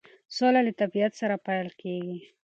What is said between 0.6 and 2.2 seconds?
له طبیعت سره پیل کیږي.